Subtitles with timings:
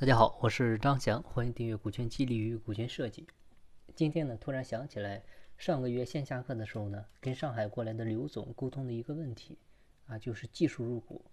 [0.00, 3.26] 大家好，我是张翔，欢迎订阅股权激励与股权设计。
[3.96, 5.24] 今天呢，突然想起来，
[5.56, 9.58] 上个月线下课的时候呢，跟上海过来的刘总沟通的一个问题
[10.06, 11.24] 啊，就是技术入股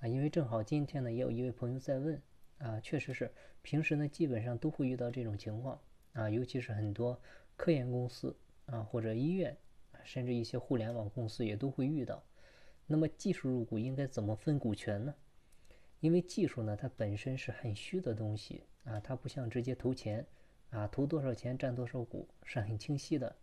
[0.00, 2.20] 啊，因为正好今天呢，也有一位朋友在问
[2.58, 5.80] 啊，确实是平时呢，基本上都会遇到这种情况
[6.14, 7.22] 啊，尤其是很多
[7.56, 9.56] 科研公司啊，或者医院，
[10.02, 12.20] 甚至一些互联网公司也都会遇到。
[12.84, 15.14] 那么技术入股应该怎么分股权呢？
[16.00, 20.24] 因为技术呢，它本身是很虚的东西啊，它不像直接投钱
[20.70, 23.34] 啊，投多少钱占多少股是很清晰的。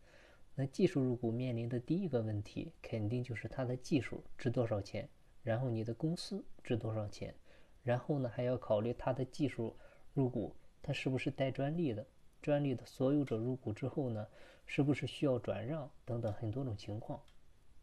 [0.56, 5.10] 那技术入股面临的第一个问题，肯定就是它的技术值多少钱，
[5.44, 7.36] 然后你的公司值多少钱，
[7.84, 9.76] 然后呢还要考虑它的技术
[10.14, 12.08] 入股，它是不是带专利的，
[12.42, 14.26] 专利的所有者入股之后呢，
[14.66, 17.22] 是不是需要转让等等很多种情况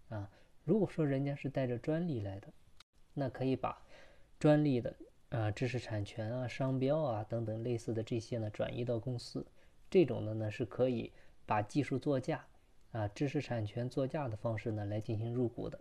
[0.08, 0.30] 啊。
[0.64, 2.48] 如果说人家是带着专利来的，
[3.12, 3.84] 那可以把。
[4.42, 4.92] 专利的
[5.28, 9.46] 啊，知识产权啊，商标啊等等类似的这些呢，转移到公司，
[9.88, 11.12] 这种的呢是可以
[11.46, 12.44] 把技术作价
[12.90, 15.78] 啊，知识产权作价的方式呢来进行入股的。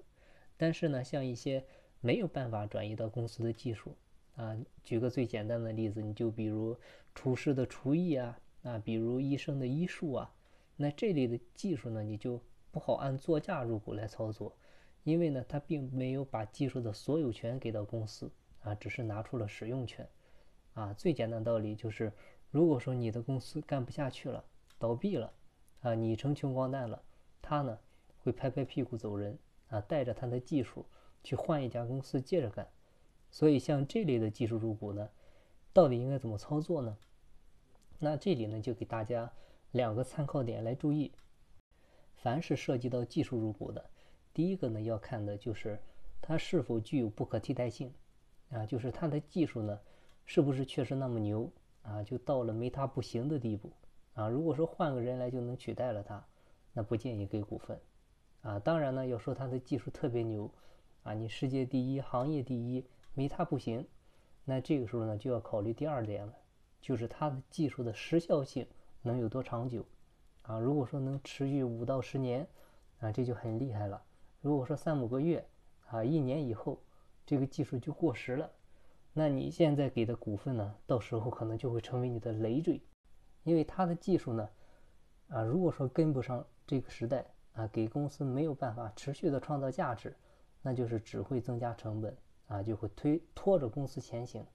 [0.58, 1.66] 但是呢，像一些
[2.02, 3.95] 没有办法转移到公司的技术
[4.36, 6.77] 啊，举个最简单的例子，你就比如
[7.16, 10.31] 厨师的厨艺啊，啊，比如医生的医术啊，
[10.75, 14.55] 那这类的技术呢，你就不好按作价入股来操作，
[15.03, 18.31] 因为呢，他并没有把技术的所有权给到公司。
[18.62, 20.08] 啊，只是拿出了使用权，
[20.73, 22.12] 啊，最简单道理就是，
[22.50, 24.44] 如果说你的公司干不下去了，
[24.78, 25.34] 倒闭了，
[25.81, 27.02] 啊，你成穷光蛋了，
[27.42, 27.80] 他呢
[28.20, 29.38] 会拍拍屁股走人，
[29.70, 30.86] 啊，带着他的技术
[31.23, 32.67] 去换一家公司接着干。
[33.32, 35.09] 所以像这类的技术入股呢，
[35.73, 36.98] 到底应该怎么操作呢？
[37.98, 39.32] 那这里呢就给大家
[39.72, 41.12] 两个参考点来注意。
[42.16, 43.89] 凡是涉及到技术入股的，
[44.34, 45.80] 第一个呢要看的就是
[46.22, 47.92] 它是否具有不可替代性。
[48.52, 49.80] 啊，就是它的技术呢，
[50.25, 51.49] 是不是确实那么牛
[51.83, 52.03] 啊？
[52.03, 53.71] 就到了没他不行的地步
[54.13, 54.27] 啊？
[54.27, 56.21] 如果说换个人来就能取代了他，
[56.73, 57.80] 那不建议给股份
[58.42, 58.59] 啊。
[58.59, 60.52] 当然呢，要说他的技术特别牛
[61.03, 63.87] 啊，你世界第一、行业第一，没他不行，
[64.43, 66.33] 那这个时候呢就要考虑第二点了，
[66.81, 68.67] 就是他的技术的时效性
[69.02, 69.86] 能有多长久
[70.42, 70.59] 啊？
[70.59, 72.45] 如果说能持续五到十年
[72.99, 74.03] 啊，这就很厉害了。
[74.42, 75.47] 如果说三五个月
[75.87, 76.77] 啊，一年以后。
[77.31, 78.52] 这个技术就过时了，
[79.14, 82.81] 那你现在给的股份呢，到时候可能就会成为你的累赘，
[83.43, 84.49] 因为它的技术呢，
[85.30, 90.14] 啊，如果说跟不上这个时代啊，给公司没有办法持续的创造价值，
[90.61, 94.45] 那就是只会增加成本啊，就会推拖着公司前行，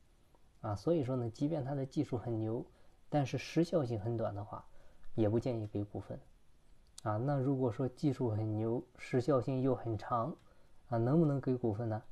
[0.60, 2.62] 啊，所以说呢，即便它的技术很牛，
[3.08, 4.62] 但是时效性很短的话，
[5.14, 6.20] 也不建议给股份，
[7.04, 10.36] 啊，那如果说技术很牛，时效性又很长，
[10.88, 12.02] 啊，能不能给股份呢？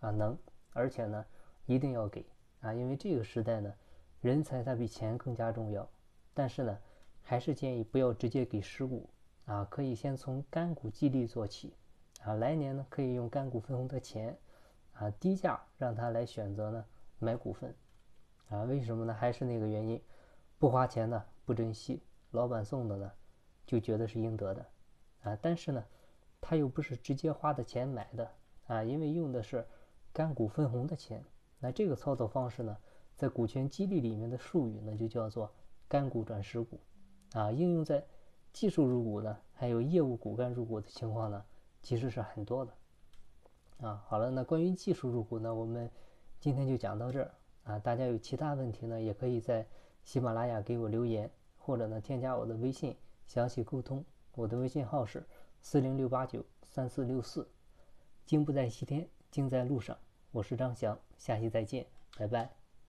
[0.00, 0.36] 啊，能，
[0.72, 1.24] 而且呢，
[1.64, 2.24] 一定要给
[2.60, 3.72] 啊，因为这个时代呢，
[4.20, 5.88] 人才它比钱更加重要。
[6.34, 6.78] 但是呢，
[7.22, 9.08] 还是建议不要直接给实股
[9.46, 11.72] 啊，可以先从干股激励做起
[12.22, 14.36] 啊，来年呢可以用干股分红的钱
[14.92, 16.84] 啊，低价让他来选择呢
[17.18, 17.74] 买股份
[18.50, 19.14] 啊，为什么呢？
[19.14, 20.00] 还是那个原因，
[20.58, 22.02] 不花钱呢不珍惜，
[22.32, 23.10] 老板送的呢
[23.64, 24.66] 就觉得是应得的
[25.22, 25.82] 啊，但是呢，
[26.40, 28.30] 他又不是直接花的钱买的
[28.66, 29.66] 啊，因为用的是。
[30.16, 31.22] 干股分红的钱，
[31.58, 32.74] 那这个操作方式呢，
[33.16, 35.52] 在股权激励里面的术语呢，就叫做
[35.88, 36.80] 干股转实股，
[37.34, 38.02] 啊，应用在
[38.50, 41.44] 技术入股呢，还有业务骨干入股的情况呢，
[41.82, 42.72] 其实是很多的，
[43.86, 45.90] 啊，好了，那关于技术入股呢，我们
[46.40, 47.34] 今天就讲到这儿，
[47.64, 49.66] 啊，大家有其他问题呢，也可以在
[50.02, 54.02] 喜马拉雅给我留言，或者呢添加我的微信详细沟通，
[54.34, 55.22] 我的微信号是
[55.60, 57.46] 四零六八九三四六四，
[58.24, 59.94] 经不在西天，经在路上。
[60.36, 61.86] 我是张翔，下期再见，
[62.18, 62.65] 拜拜。